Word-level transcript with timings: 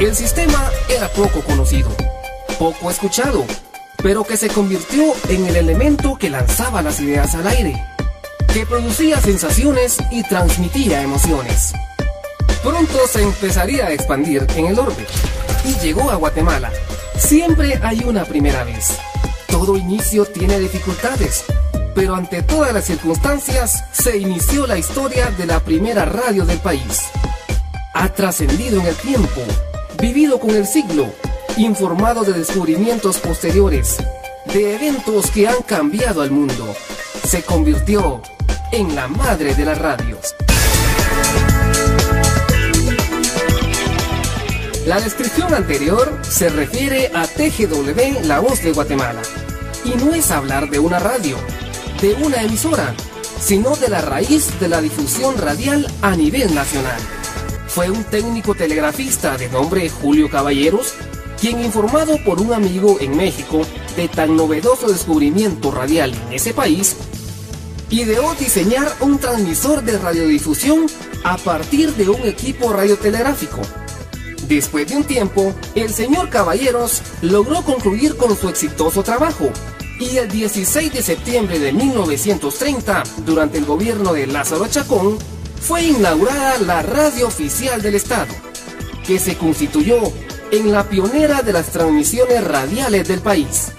El 0.00 0.16
sistema 0.16 0.70
era 0.88 1.08
poco 1.08 1.40
conocido, 1.42 1.88
poco 2.58 2.90
escuchado, 2.90 3.44
pero 4.02 4.24
que 4.24 4.36
se 4.36 4.48
convirtió 4.48 5.14
en 5.28 5.46
el 5.46 5.54
elemento 5.54 6.16
que 6.18 6.30
lanzaba 6.30 6.82
las 6.82 6.98
ideas 6.98 7.36
al 7.36 7.46
aire, 7.46 7.80
que 8.52 8.66
producía 8.66 9.20
sensaciones 9.20 9.98
y 10.10 10.24
transmitía 10.24 11.00
emociones. 11.00 11.74
Pronto 12.64 13.06
se 13.06 13.22
empezaría 13.22 13.86
a 13.86 13.92
expandir 13.92 14.44
en 14.56 14.66
el 14.66 14.78
orbe 14.80 15.06
y 15.64 15.74
llegó 15.78 16.10
a 16.10 16.16
Guatemala. 16.16 16.72
Siempre 17.16 17.78
hay 17.80 18.02
una 18.04 18.24
primera 18.24 18.64
vez. 18.64 18.98
Todo 19.46 19.76
inicio 19.76 20.24
tiene 20.24 20.58
dificultades, 20.58 21.44
pero 21.94 22.16
ante 22.16 22.42
todas 22.42 22.74
las 22.74 22.84
circunstancias 22.86 23.84
se 23.92 24.18
inició 24.18 24.66
la 24.66 24.76
historia 24.76 25.30
de 25.30 25.46
la 25.46 25.60
primera 25.60 26.04
radio 26.04 26.44
del 26.44 26.58
país. 26.58 27.02
Ha 27.94 28.08
trascendido 28.08 28.80
en 28.80 28.86
el 28.88 28.96
tiempo, 28.96 29.40
vivido 30.04 30.38
con 30.38 30.50
el 30.50 30.66
siglo, 30.66 31.06
informado 31.56 32.24
de 32.24 32.34
descubrimientos 32.34 33.16
posteriores, 33.20 33.96
de 34.52 34.74
eventos 34.74 35.30
que 35.30 35.48
han 35.48 35.62
cambiado 35.62 36.20
al 36.20 36.30
mundo. 36.30 36.74
Se 37.26 37.42
convirtió 37.42 38.20
en 38.70 38.94
la 38.94 39.08
madre 39.08 39.54
de 39.54 39.64
las 39.64 39.78
radios. 39.78 40.34
La 44.84 45.00
descripción 45.00 45.54
anterior 45.54 46.20
se 46.20 46.50
refiere 46.50 47.10
a 47.14 47.26
TGW 47.26 48.26
La 48.26 48.40
Voz 48.40 48.62
de 48.62 48.72
Guatemala. 48.72 49.22
Y 49.86 49.94
no 50.04 50.14
es 50.14 50.30
hablar 50.30 50.68
de 50.68 50.80
una 50.80 50.98
radio, 50.98 51.38
de 52.02 52.12
una 52.22 52.42
emisora, 52.42 52.94
sino 53.40 53.74
de 53.76 53.88
la 53.88 54.02
raíz 54.02 54.60
de 54.60 54.68
la 54.68 54.82
difusión 54.82 55.38
radial 55.38 55.90
a 56.02 56.14
nivel 56.14 56.54
nacional. 56.54 57.00
Fue 57.74 57.90
un 57.90 58.04
técnico 58.04 58.54
telegrafista 58.54 59.36
de 59.36 59.48
nombre 59.48 59.90
Julio 59.90 60.30
Caballeros, 60.30 60.94
quien 61.40 61.58
informado 61.58 62.22
por 62.24 62.40
un 62.40 62.52
amigo 62.52 62.98
en 63.00 63.16
México 63.16 63.62
de 63.96 64.06
tan 64.06 64.36
novedoso 64.36 64.86
descubrimiento 64.86 65.72
radial 65.72 66.14
en 66.14 66.34
ese 66.34 66.54
país, 66.54 66.94
ideó 67.90 68.32
diseñar 68.36 68.86
un 69.00 69.18
transmisor 69.18 69.82
de 69.82 69.98
radiodifusión 69.98 70.86
a 71.24 71.36
partir 71.36 71.92
de 71.96 72.08
un 72.08 72.22
equipo 72.22 72.72
radiotelegráfico. 72.72 73.60
Después 74.46 74.86
de 74.86 74.96
un 74.96 75.02
tiempo, 75.02 75.52
el 75.74 75.92
señor 75.92 76.30
Caballeros 76.30 77.02
logró 77.22 77.62
concluir 77.62 78.16
con 78.16 78.36
su 78.36 78.48
exitoso 78.48 79.02
trabajo 79.02 79.50
y 79.98 80.16
el 80.18 80.28
16 80.28 80.92
de 80.92 81.02
septiembre 81.02 81.58
de 81.58 81.72
1930, 81.72 83.02
durante 83.26 83.58
el 83.58 83.64
gobierno 83.64 84.12
de 84.12 84.28
Lázaro 84.28 84.68
Chacón, 84.68 85.18
fue 85.64 85.82
inaugurada 85.84 86.58
la 86.58 86.82
radio 86.82 87.26
oficial 87.26 87.80
del 87.80 87.94
Estado, 87.94 88.34
que 89.06 89.18
se 89.18 89.38
constituyó 89.38 89.96
en 90.50 90.70
la 90.70 90.90
pionera 90.90 91.40
de 91.40 91.54
las 91.54 91.70
transmisiones 91.70 92.44
radiales 92.44 93.08
del 93.08 93.20
país. 93.20 93.72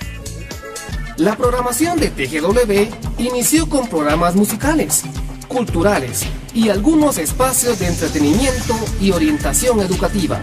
La 1.17 1.37
programación 1.37 1.99
de 1.99 2.09
TGW 2.09 3.21
inició 3.23 3.69
con 3.69 3.87
programas 3.87 4.33
musicales, 4.35 5.03
culturales 5.47 6.23
y 6.55 6.69
algunos 6.69 7.19
espacios 7.19 7.77
de 7.77 7.85
entretenimiento 7.87 8.73
y 8.99 9.11
orientación 9.11 9.79
educativa. 9.79 10.41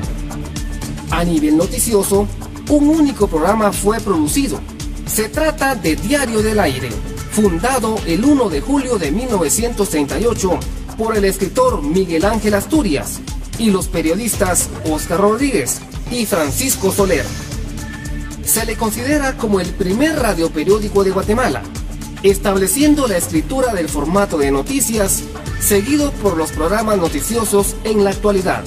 A 1.10 1.24
nivel 1.24 1.56
noticioso, 1.56 2.28
un 2.68 2.88
único 2.88 3.26
programa 3.26 3.72
fue 3.72 3.98
producido. 3.98 4.60
Se 5.06 5.28
trata 5.28 5.74
de 5.74 5.96
Diario 5.96 6.40
del 6.40 6.60
Aire, 6.60 6.90
fundado 7.32 7.96
el 8.06 8.24
1 8.24 8.48
de 8.48 8.60
julio 8.60 8.96
de 8.96 9.10
1938 9.10 10.60
por 10.96 11.16
el 11.16 11.24
escritor 11.24 11.82
Miguel 11.82 12.24
Ángel 12.24 12.54
Asturias 12.54 13.20
y 13.58 13.70
los 13.70 13.88
periodistas 13.88 14.68
Oscar 14.90 15.20
Rodríguez 15.20 15.80
y 16.10 16.26
Francisco 16.26 16.92
Soler. 16.92 17.24
Se 18.44 18.64
le 18.66 18.76
considera 18.76 19.36
como 19.36 19.60
el 19.60 19.68
primer 19.70 20.18
radioperiódico 20.18 21.04
de 21.04 21.10
Guatemala 21.10 21.62
estableciendo 22.22 23.08
la 23.08 23.16
escritura 23.16 23.74
del 23.74 23.88
formato 23.88 24.38
de 24.38 24.50
noticias, 24.50 25.24
seguido 25.60 26.12
por 26.12 26.36
los 26.36 26.52
programas 26.52 26.96
noticiosos 26.98 27.76
en 27.84 28.04
la 28.04 28.10
actualidad. 28.10 28.62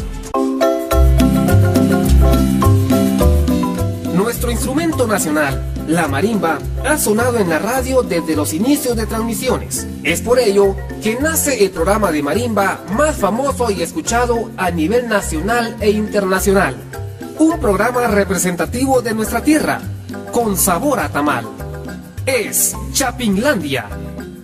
Nuestro 4.13 4.51
instrumento 4.51 5.07
nacional, 5.07 5.73
la 5.87 6.07
marimba, 6.07 6.59
ha 6.85 6.97
sonado 6.97 7.37
en 7.37 7.49
la 7.49 7.59
radio 7.59 8.03
desde 8.03 8.35
los 8.35 8.53
inicios 8.53 8.97
de 8.97 9.05
transmisiones. 9.05 9.87
Es 10.05 10.21
por 10.21 10.37
ello 10.37 10.75
que 11.01 11.15
nace 11.19 11.65
el 11.65 11.71
programa 11.71 12.11
de 12.11 12.21
marimba 12.21 12.79
más 12.95 13.15
famoso 13.15 13.71
y 13.71 13.81
escuchado 13.81 14.51
a 14.55 14.69
nivel 14.69 15.09
nacional 15.09 15.75
e 15.79 15.89
internacional. 15.89 16.75
Un 17.39 17.59
programa 17.59 18.05
representativo 18.05 19.01
de 19.01 19.15
nuestra 19.15 19.41
tierra, 19.41 19.81
con 20.31 20.57
sabor 20.57 20.99
a 20.99 21.09
tamal 21.09 21.47
es 22.27 22.75
Chapinlandia, 22.91 23.87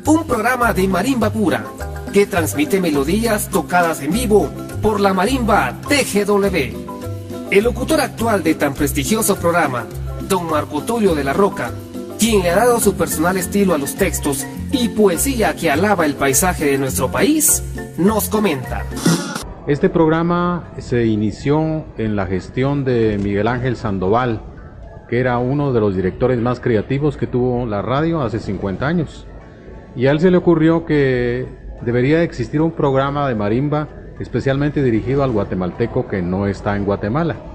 un 0.06 0.26
programa 0.26 0.74
de 0.74 0.88
marimba 0.88 1.30
pura 1.32 1.64
que 2.12 2.26
transmite 2.26 2.82
melodías 2.82 3.50
tocadas 3.50 4.02
en 4.02 4.14
vivo 4.14 4.50
por 4.82 5.00
la 5.00 5.14
marimba 5.14 5.78
TGW. 5.88 7.52
El 7.52 7.64
locutor 7.64 8.02
actual 8.02 8.42
de 8.42 8.56
tan 8.56 8.74
prestigioso 8.74 9.36
programa, 9.36 9.86
don 10.28 10.50
Marco 10.50 10.82
Tulio 10.82 11.14
de 11.14 11.24
la 11.24 11.34
Roca, 11.34 11.72
quien 12.22 12.44
le 12.44 12.52
ha 12.52 12.56
dado 12.56 12.80
su 12.80 12.94
personal 12.94 13.36
estilo 13.36 13.74
a 13.74 13.80
los 13.80 13.96
textos 13.96 14.46
y 14.72 14.90
poesía 14.90 15.56
que 15.56 15.72
alaba 15.72 16.06
el 16.06 16.14
paisaje 16.14 16.66
de 16.66 16.78
nuestro 16.78 17.10
país, 17.10 17.64
nos 17.98 18.30
comenta. 18.30 18.86
Este 19.66 19.90
programa 19.90 20.72
se 20.78 21.08
inició 21.08 21.84
en 21.98 22.16
la 22.16 22.28
gestión 22.28 22.86
de 22.86 23.18
Miguel 23.18 23.48
Ángel 23.48 23.76
Sandoval, 23.76 24.44
que 25.10 25.20
era 25.20 25.40
uno 25.40 25.74
de 25.74 25.80
los 25.80 25.96
directores 25.96 26.38
más 26.38 26.60
creativos 26.60 27.18
que 27.18 27.26
tuvo 27.26 27.66
la 27.66 27.82
radio 27.82 28.22
hace 28.22 28.38
50 28.38 28.86
años. 28.86 29.26
Y 29.96 30.06
a 30.06 30.12
él 30.12 30.20
se 30.20 30.30
le 30.30 30.38
ocurrió 30.38 30.86
que 30.86 31.48
debería 31.82 32.22
existir 32.22 32.62
un 32.62 32.74
programa 32.74 33.28
de 33.28 33.34
marimba 33.34 33.88
especialmente 34.20 34.84
dirigido 34.84 35.24
al 35.24 35.32
guatemalteco 35.32 36.08
que 36.08 36.22
no 36.22 36.46
está 36.46 36.76
en 36.76 36.86
Guatemala. 36.86 37.51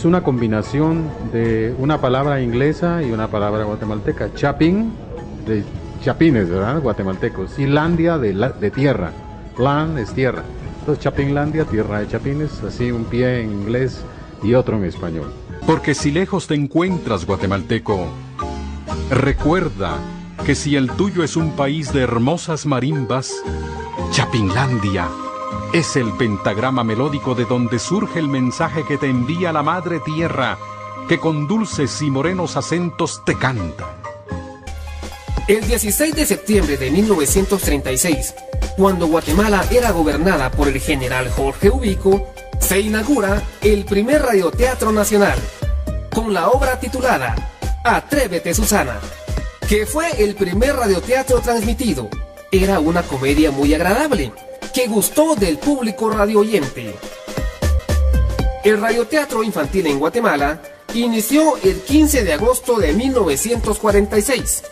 Es 0.00 0.06
una 0.06 0.22
combinación 0.22 1.10
de 1.30 1.74
una 1.76 2.00
palabra 2.00 2.40
inglesa 2.40 3.02
y 3.02 3.12
una 3.12 3.28
palabra 3.28 3.64
guatemalteca. 3.64 4.32
Chapín, 4.32 4.94
de 5.46 5.62
chapines, 6.02 6.48
¿verdad? 6.48 6.80
Guatemaltecos. 6.80 7.58
Y 7.58 7.66
landia 7.66 8.16
de, 8.16 8.32
de 8.32 8.70
tierra. 8.70 9.12
Land 9.58 9.98
es 9.98 10.14
tierra. 10.14 10.42
Entonces 10.78 11.04
Chapinlandia, 11.04 11.66
tierra 11.66 12.00
de 12.00 12.08
chapines, 12.08 12.62
así 12.62 12.90
un 12.90 13.04
pie 13.04 13.42
en 13.42 13.52
inglés 13.52 14.02
y 14.42 14.54
otro 14.54 14.78
en 14.78 14.84
español. 14.84 15.34
Porque 15.66 15.94
si 15.94 16.10
lejos 16.10 16.46
te 16.46 16.54
encuentras, 16.54 17.26
guatemalteco, 17.26 18.08
recuerda 19.10 19.98
que 20.46 20.54
si 20.54 20.76
el 20.76 20.90
tuyo 20.92 21.22
es 21.22 21.36
un 21.36 21.50
país 21.56 21.92
de 21.92 22.00
hermosas 22.00 22.64
marimbas, 22.64 23.34
Chapinlandia 24.12 25.08
es 25.72 25.94
el 25.94 26.12
pentagrama 26.14 26.82
melódico 26.82 27.34
de 27.36 27.44
donde 27.44 27.78
surge 27.78 28.18
el 28.18 28.28
mensaje 28.28 28.84
que 28.86 28.98
te 28.98 29.06
envía 29.06 29.52
la 29.52 29.62
Madre 29.62 30.00
Tierra, 30.00 30.58
que 31.08 31.20
con 31.20 31.46
dulces 31.46 32.02
y 32.02 32.10
morenos 32.10 32.56
acentos 32.56 33.22
te 33.24 33.38
canta. 33.38 33.96
El 35.46 35.66
16 35.66 36.14
de 36.14 36.26
septiembre 36.26 36.76
de 36.76 36.90
1936, 36.90 38.34
cuando 38.76 39.06
Guatemala 39.06 39.64
era 39.70 39.92
gobernada 39.92 40.50
por 40.50 40.66
el 40.66 40.80
general 40.80 41.30
Jorge 41.30 41.70
Ubico, 41.70 42.26
se 42.58 42.80
inaugura 42.80 43.40
el 43.60 43.84
primer 43.84 44.22
radioteatro 44.22 44.90
nacional, 44.90 45.38
con 46.12 46.34
la 46.34 46.48
obra 46.48 46.80
titulada 46.80 47.36
Atrévete 47.84 48.54
Susana, 48.54 48.98
que 49.68 49.86
fue 49.86 50.10
el 50.18 50.34
primer 50.34 50.74
radioteatro 50.74 51.40
transmitido. 51.40 52.08
Era 52.50 52.80
una 52.80 53.02
comedia 53.02 53.52
muy 53.52 53.72
agradable 53.72 54.32
que 54.72 54.86
gustó 54.86 55.34
del 55.34 55.58
público 55.58 56.10
radio 56.10 56.40
oyente. 56.40 56.94
El 58.64 58.80
radioteatro 58.80 59.42
infantil 59.42 59.86
en 59.86 59.98
Guatemala 59.98 60.60
inició 60.94 61.56
el 61.62 61.80
15 61.80 62.24
de 62.24 62.32
agosto 62.32 62.78
de 62.78 62.92
1946, 62.92 64.62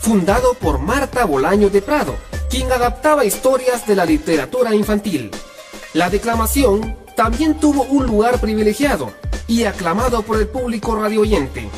fundado 0.00 0.54
por 0.54 0.78
Marta 0.78 1.24
Bolaño 1.24 1.68
de 1.68 1.82
Prado, 1.82 2.14
quien 2.48 2.70
adaptaba 2.72 3.24
historias 3.24 3.86
de 3.86 3.96
la 3.96 4.04
literatura 4.04 4.74
infantil. 4.74 5.30
La 5.92 6.10
declamación 6.10 6.96
también 7.16 7.58
tuvo 7.58 7.82
un 7.84 8.06
lugar 8.06 8.40
privilegiado 8.40 9.12
y 9.46 9.64
aclamado 9.64 10.22
por 10.22 10.38
el 10.38 10.48
público 10.48 10.96
radioyente, 10.96 11.68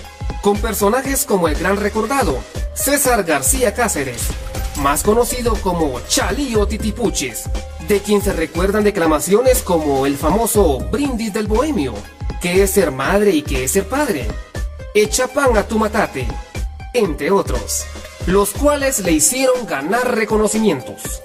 con 0.43 0.59
personajes 0.59 1.25
como 1.25 1.49
el 1.49 1.57
gran 1.57 1.77
recordado 1.77 2.39
César 2.75 3.25
García 3.25 3.75
Cáceres, 3.75 4.29
más 4.79 5.03
conocido 5.03 5.55
como 5.63 6.01
Chalío 6.09 6.67
Titipuches, 6.67 7.45
de 7.89 8.01
quien 8.01 8.23
se 8.23 8.33
recuerdan 8.33 8.85
declamaciones 8.85 9.63
como 9.63 10.07
el 10.07 10.17
famoso 10.17 10.79
Brindis 10.91 11.33
del 11.33 11.47
Bohemio, 11.47 11.95
que 12.41 12.63
es 12.63 12.71
ser 12.71 12.91
madre 12.91 13.31
y 13.31 13.43
que 13.43 13.65
es 13.65 13.73
ser 13.73 13.89
padre, 13.89 14.27
Echa 14.99 15.29
pan 15.29 15.59
a 15.59 15.69
tu 15.69 15.79
matate, 15.79 16.27
entre 16.95 17.31
otros, 17.31 17.85
los 18.27 18.53
cuales 18.53 19.01
le 19.01 19.13
hicieron 19.13 19.67
ganar 19.67 20.17
reconocimientos. 20.17 21.21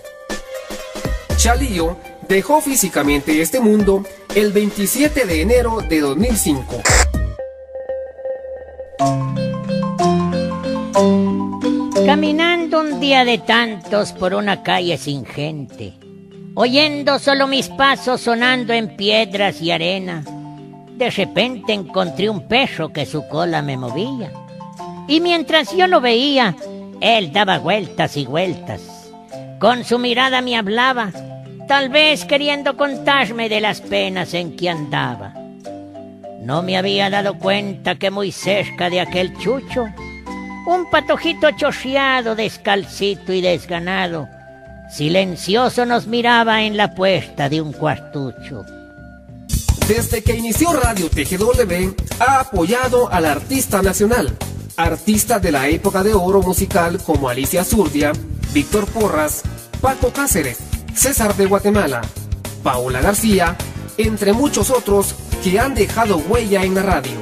Chalío 1.38 1.95
dejó 2.27 2.59
físicamente 2.59 3.42
este 3.42 3.62
mundo 3.62 4.03
el 4.36 4.51
27 4.51 5.25
de 5.25 5.42
enero 5.42 5.80
de 5.88 6.01
2005. 6.01 6.81
Caminando 12.22 12.82
un 12.82 13.00
día 13.00 13.26
de 13.26 13.40
tantos 13.40 14.12
por 14.12 14.36
una 14.36 14.62
calle 14.62 14.96
sin 15.00 15.26
gente, 15.26 15.94
oyendo 16.54 17.18
solo 17.18 17.48
mis 17.48 17.68
pasos 17.68 18.22
sonando 18.22 18.74
en 18.74 18.96
piedras 18.96 19.60
y 19.60 19.72
arena, 19.72 20.24
de 20.98 21.10
repente 21.10 21.74
encontré 21.74 22.30
un 22.30 22.48
perro 22.48 22.94
que 22.94 23.08
su 23.08 23.28
cola 23.28 23.64
me 23.64 23.76
movía. 23.76 24.32
Y 25.08 25.20
mientras 25.20 25.76
yo 25.76 25.88
lo 25.88 26.00
veía, 26.00 26.56
él 27.02 27.34
daba 27.34 27.58
vueltas 27.58 28.16
y 28.16 28.28
vueltas. 28.28 29.12
Con 29.58 29.84
su 29.84 29.98
mirada 29.98 30.44
me 30.44 30.56
hablaba 30.56 31.12
tal 31.68 31.90
vez 31.90 32.26
queriendo 32.26 32.78
contarme 32.78 33.50
de 33.50 33.62
las 33.62 33.82
penas 33.82 34.36
en 34.36 34.56
que 34.56 34.70
andaba. 34.70 35.34
No 36.40 36.62
me 36.62 36.78
había 36.78 37.10
dado 37.10 37.40
cuenta 37.40 37.96
que 37.96 38.12
muy 38.12 38.32
cerca 38.32 38.92
de 38.92 39.02
aquel 39.02 39.36
chucho, 39.40 39.88
un 40.66 40.90
patojito 40.90 41.50
chorreado, 41.52 42.36
descalcito 42.36 43.34
y 43.34 43.42
desganado, 43.42 44.28
silencioso 44.92 45.86
nos 45.86 46.08
miraba 46.08 46.63
en 46.63 46.78
la 46.78 46.94
puerta 46.94 47.50
de 47.50 47.62
un 47.62 47.74
cuartucho. 47.74 48.66
Desde 49.88 50.22
que 50.22 50.36
inició 50.36 50.72
Radio 50.74 51.10
TGW, 51.10 51.96
ha 52.19 52.42
apoyado 52.42 53.12
al 53.12 53.25
artista 53.25 53.81
nacional, 53.81 54.36
artistas 54.78 55.42
de 55.42 55.52
la 55.52 55.68
época 55.68 56.04
de 56.04 56.13
oro 56.13 56.42
musical 56.42 57.00
como 57.04 57.28
Alicia 57.28 57.63
Zurdia, 57.63 58.12
Víctor 58.54 58.86
Porras, 58.88 59.42
Paco 59.81 60.12
Cáceres, 60.13 60.60
César 60.94 61.36
de 61.36 61.46
Guatemala, 61.48 62.02
Paula 62.63 63.02
García, 63.02 63.58
entre 63.98 64.34
muchos 64.34 64.69
otros 64.69 65.16
que 65.44 65.60
han 65.60 65.74
dejado 65.74 66.18
huella 66.18 66.63
en 66.63 66.75
la 66.75 66.84
radio. 66.84 67.18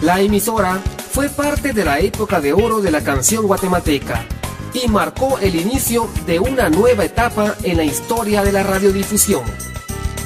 La 0.00 0.20
emisora 0.20 0.80
fue 1.16 1.30
parte 1.30 1.72
de 1.72 1.82
la 1.82 1.98
época 1.98 2.42
de 2.42 2.52
oro 2.52 2.82
de 2.82 2.90
la 2.90 3.02
canción 3.02 3.46
guatemalteca 3.46 4.26
y 4.74 4.86
marcó 4.86 5.38
el 5.38 5.56
inicio 5.56 6.10
de 6.26 6.38
una 6.38 6.68
nueva 6.68 7.06
etapa 7.06 7.54
en 7.62 7.78
la 7.78 7.84
historia 7.84 8.44
de 8.44 8.52
la 8.52 8.62
radiodifusión. 8.62 9.42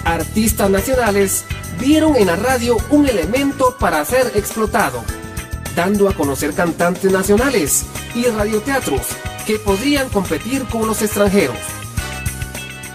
Artistas 0.04 0.68
nacionales 0.68 1.44
vieron 1.78 2.16
en 2.16 2.26
la 2.26 2.34
radio 2.34 2.76
un 2.90 3.06
elemento 3.06 3.76
para 3.78 4.04
ser 4.04 4.32
explotado, 4.34 5.04
dando 5.76 6.08
a 6.08 6.12
conocer 6.12 6.54
cantantes 6.54 7.12
nacionales 7.12 7.84
y 8.16 8.24
radioteatros 8.24 9.02
que 9.46 9.60
podrían 9.60 10.08
competir 10.08 10.64
con 10.64 10.88
los 10.88 11.02
extranjeros. 11.02 11.56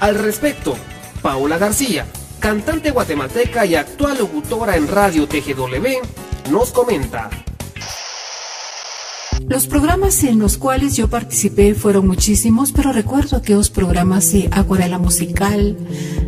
Al 0.01 0.15
respecto, 0.15 0.75
Paula 1.21 1.57
García, 1.57 2.05
cantante 2.41 2.91
guatemalteca 2.91 3.65
y 3.65 3.75
actual 3.75 4.17
locutora 4.17 4.75
en 4.75 4.89
Radio 4.89 5.29
TGW, 5.29 6.51
nos 6.51 6.71
comenta. 6.73 7.29
Los 9.47 9.67
programas 9.67 10.23
en 10.23 10.39
los 10.39 10.57
cuales 10.57 10.97
yo 10.97 11.07
participé 11.07 11.75
fueron 11.75 12.07
muchísimos, 12.07 12.71
pero 12.71 12.91
recuerdo 12.91 13.37
aquellos 13.37 13.69
programas 13.69 14.31
de 14.31 14.49
acuarela 14.51 14.97
musical, 14.97 15.77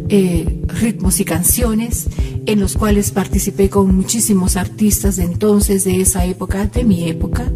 eh, 0.09 0.61
ritmos 0.67 1.19
y 1.19 1.25
canciones, 1.25 2.07
en 2.45 2.59
los 2.59 2.77
cuales 2.77 3.11
participé 3.11 3.69
con 3.69 3.95
muchísimos 3.95 4.55
artistas 4.55 5.15
de 5.15 5.23
entonces, 5.23 5.83
de 5.83 5.99
esa 5.99 6.25
época, 6.25 6.67
de 6.67 6.83
mi 6.83 7.09
época, 7.09 7.51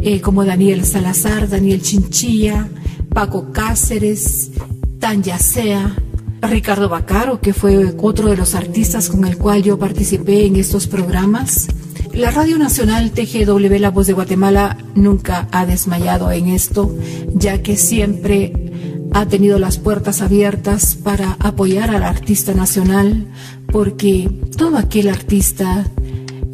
eh, 0.00 0.22
como 0.22 0.46
Daniel 0.46 0.84
Salazar, 0.86 1.48
Daniel 1.48 1.82
Chinchilla, 1.82 2.68
Paco 3.12 3.52
Cáceres, 3.52 4.50
Tan 4.98 5.22
Yasea, 5.22 5.94
Ricardo 6.40 6.88
Bacaro, 6.88 7.40
que 7.40 7.52
fue 7.52 7.94
otro 7.98 8.30
de 8.30 8.36
los 8.36 8.54
artistas 8.54 9.10
con 9.10 9.26
el 9.26 9.36
cual 9.36 9.62
yo 9.62 9.78
participé 9.78 10.46
en 10.46 10.56
estos 10.56 10.86
programas. 10.86 11.68
La 12.16 12.30
Radio 12.30 12.56
Nacional 12.56 13.10
TGW 13.10 13.78
La 13.78 13.90
Voz 13.90 14.06
de 14.06 14.14
Guatemala 14.14 14.78
nunca 14.94 15.48
ha 15.52 15.66
desmayado 15.66 16.30
en 16.32 16.48
esto, 16.48 16.96
ya 17.34 17.62
que 17.62 17.76
siempre 17.76 18.72
ha 19.12 19.26
tenido 19.26 19.58
las 19.58 19.76
puertas 19.76 20.22
abiertas 20.22 20.94
para 20.94 21.36
apoyar 21.40 21.90
al 21.90 22.02
artista 22.02 22.54
nacional, 22.54 23.26
porque 23.70 24.30
todo 24.56 24.78
aquel 24.78 25.10
artista, 25.10 25.84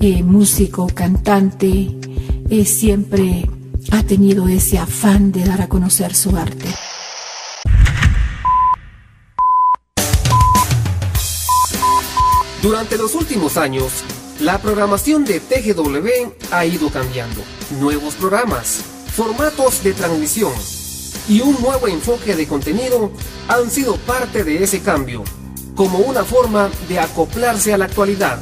eh, 0.01 0.25
músico, 0.25 0.89
cantante, 0.89 1.97
eh, 2.51 2.65
siempre 2.65 3.49
ha 3.93 4.03
tenido 4.03 4.49
ese 4.49 4.79
afán 4.79 5.31
de 5.31 5.45
dar 5.45 5.63
a 5.63 5.69
conocer 5.69 6.17
su 6.17 6.37
arte. 6.37 6.67
Durante 12.61 12.99
los 12.99 13.15
últimos 13.15 13.57
años, 13.57 14.05
la 14.43 14.59
programación 14.59 15.25
de 15.25 15.39
TGW 15.39 16.33
ha 16.51 16.67
ido 16.67 16.91
cambiando. 16.91 17.41
Nuevos 17.79 18.15
programas, 18.15 18.83
formatos 19.15 19.85
de 19.85 19.93
transmisión 19.93 20.53
y 21.29 21.41
un 21.41 21.61
nuevo 21.63 21.87
enfoque 21.87 22.35
de 22.35 22.49
contenido 22.49 23.13
han 23.47 23.71
sido 23.71 23.97
parte 23.99 24.43
de 24.43 24.65
ese 24.65 24.81
cambio, 24.81 25.23
como 25.77 25.99
una 25.99 26.25
forma 26.25 26.71
de 26.89 26.99
acoplarse 26.99 27.73
a 27.73 27.79
la 27.79 27.85
actualidad. 27.85 28.41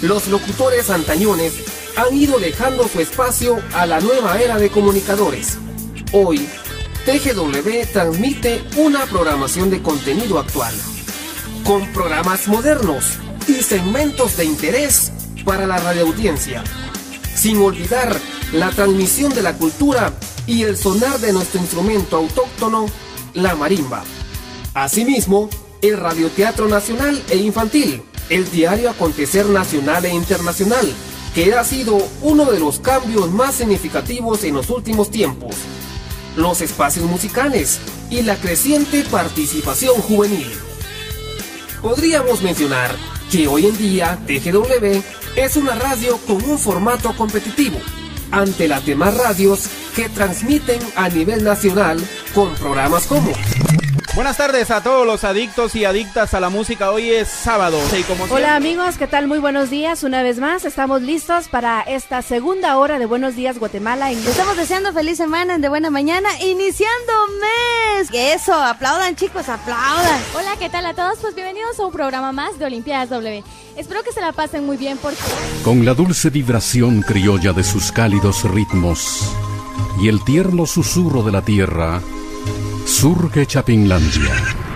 Los 0.00 0.26
locutores 0.28 0.88
antañones 0.88 1.52
han 1.96 2.16
ido 2.16 2.38
dejando 2.38 2.88
su 2.88 3.00
espacio 3.00 3.60
a 3.74 3.84
la 3.84 4.00
nueva 4.00 4.40
era 4.40 4.56
de 4.56 4.70
comunicadores. 4.70 5.58
Hoy, 6.12 6.48
TGW 7.04 7.92
transmite 7.92 8.64
una 8.76 9.04
programación 9.04 9.68
de 9.68 9.82
contenido 9.82 10.38
actual, 10.38 10.74
con 11.64 11.86
programas 11.92 12.48
modernos 12.48 13.18
y 13.46 13.62
segmentos 13.62 14.36
de 14.38 14.46
interés 14.46 15.11
para 15.44 15.66
la 15.66 15.78
radioaudiencia, 15.78 16.62
sin 17.34 17.58
olvidar 17.58 18.18
la 18.52 18.70
transmisión 18.70 19.32
de 19.34 19.42
la 19.42 19.54
cultura 19.54 20.12
y 20.46 20.62
el 20.62 20.76
sonar 20.76 21.18
de 21.20 21.32
nuestro 21.32 21.60
instrumento 21.60 22.16
autóctono, 22.16 22.86
la 23.34 23.54
marimba. 23.54 24.04
Asimismo, 24.74 25.48
el 25.80 25.98
radioteatro 25.98 26.68
nacional 26.68 27.22
e 27.30 27.36
infantil, 27.36 28.02
el 28.28 28.50
diario 28.50 28.90
Acontecer 28.90 29.46
Nacional 29.46 30.04
e 30.04 30.14
Internacional, 30.14 30.86
que 31.34 31.54
ha 31.54 31.64
sido 31.64 31.98
uno 32.20 32.44
de 32.44 32.60
los 32.60 32.78
cambios 32.78 33.30
más 33.30 33.56
significativos 33.56 34.44
en 34.44 34.54
los 34.54 34.70
últimos 34.70 35.10
tiempos, 35.10 35.56
los 36.36 36.60
espacios 36.60 37.06
musicales 37.06 37.80
y 38.10 38.22
la 38.22 38.36
creciente 38.36 39.02
participación 39.10 39.94
juvenil. 40.02 40.50
Podríamos 41.80 42.42
mencionar 42.42 42.94
que 43.30 43.48
hoy 43.48 43.66
en 43.66 43.76
día 43.78 44.18
TGW 44.26 45.02
es 45.36 45.56
una 45.56 45.74
radio 45.74 46.18
con 46.26 46.42
un 46.44 46.58
formato 46.58 47.14
competitivo 47.16 47.78
ante 48.30 48.68
las 48.68 48.84
demás 48.84 49.16
radios 49.16 49.68
que 49.94 50.08
transmiten 50.08 50.80
a 50.96 51.08
nivel 51.08 51.44
nacional 51.44 51.98
con 52.34 52.54
programas 52.54 53.06
como 53.06 53.32
Buenas 54.14 54.36
tardes 54.36 54.70
a 54.70 54.82
todos 54.82 55.06
los 55.06 55.24
adictos 55.24 55.74
y 55.74 55.86
adictas 55.86 56.34
a 56.34 56.40
la 56.40 56.50
música. 56.50 56.90
Hoy 56.90 57.08
es 57.08 57.28
sábado. 57.28 57.78
Hola 58.28 58.56
amigos, 58.56 58.98
¿qué 58.98 59.06
tal? 59.06 59.26
Muy 59.26 59.38
buenos 59.38 59.70
días. 59.70 60.02
Una 60.02 60.22
vez 60.22 60.38
más, 60.38 60.66
estamos 60.66 61.00
listos 61.00 61.48
para 61.48 61.80
esta 61.80 62.20
segunda 62.20 62.76
hora 62.76 62.98
de 62.98 63.06
Buenos 63.06 63.36
Días 63.36 63.58
Guatemala. 63.58 64.10
Estamos 64.10 64.58
deseando 64.58 64.92
feliz 64.92 65.16
semana 65.16 65.56
de 65.56 65.66
buena 65.70 65.88
mañana, 65.88 66.28
iniciando 66.42 67.12
mes. 67.40 68.10
Eso, 68.12 68.52
aplaudan 68.52 69.16
chicos, 69.16 69.48
aplaudan. 69.48 70.20
Hola, 70.36 70.56
¿qué 70.58 70.68
tal 70.68 70.84
a 70.84 70.92
todos? 70.92 71.18
Pues 71.20 71.34
bienvenidos 71.34 71.80
a 71.80 71.86
un 71.86 71.92
programa 71.92 72.32
más 72.32 72.58
de 72.58 72.66
Olimpiadas 72.66 73.08
W. 73.08 73.42
Espero 73.78 74.02
que 74.02 74.12
se 74.12 74.20
la 74.20 74.32
pasen 74.32 74.66
muy 74.66 74.76
bien 74.76 74.98
porque... 74.98 75.16
Con 75.64 75.86
la 75.86 75.94
dulce 75.94 76.28
vibración 76.28 77.00
criolla 77.00 77.54
de 77.54 77.64
sus 77.64 77.90
cálidos 77.90 78.44
ritmos 78.44 79.34
y 79.98 80.08
el 80.08 80.22
tierno 80.22 80.66
susurro 80.66 81.22
de 81.22 81.32
la 81.32 81.40
tierra, 81.42 82.02
Surge 82.84 83.46
Chapinlandia. 83.46 84.71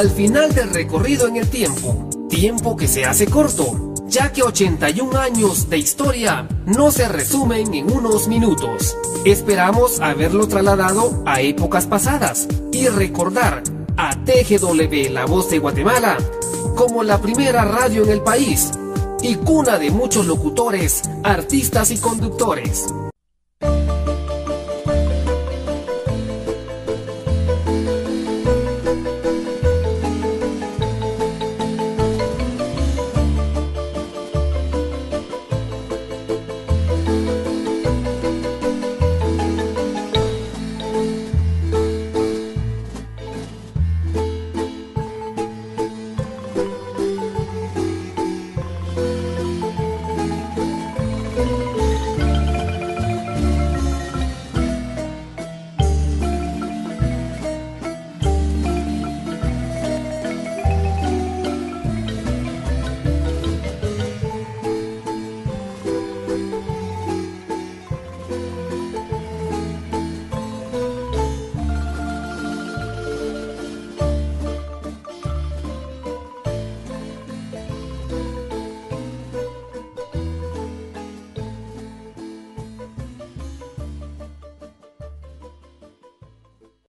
Al 0.00 0.10
final 0.10 0.54
del 0.54 0.70
recorrido 0.70 1.28
en 1.28 1.36
el 1.36 1.50
tiempo, 1.50 2.08
tiempo 2.30 2.74
que 2.74 2.88
se 2.88 3.04
hace 3.04 3.26
corto, 3.26 3.92
ya 4.06 4.32
que 4.32 4.42
81 4.42 5.18
años 5.18 5.68
de 5.68 5.76
historia 5.76 6.48
no 6.64 6.90
se 6.90 7.06
resumen 7.06 7.74
en 7.74 7.92
unos 7.92 8.26
minutos. 8.26 8.96
Esperamos 9.26 10.00
haberlo 10.00 10.48
trasladado 10.48 11.22
a 11.26 11.42
épocas 11.42 11.84
pasadas 11.86 12.48
y 12.72 12.88
recordar 12.88 13.62
a 13.98 14.16
TGW 14.24 15.10
La 15.10 15.26
Voz 15.26 15.50
de 15.50 15.58
Guatemala 15.58 16.16
como 16.76 17.02
la 17.02 17.20
primera 17.20 17.66
radio 17.66 18.02
en 18.02 18.08
el 18.08 18.22
país 18.22 18.70
y 19.20 19.34
cuna 19.34 19.78
de 19.78 19.90
muchos 19.90 20.24
locutores, 20.24 21.02
artistas 21.24 21.90
y 21.90 21.98
conductores. 21.98 22.86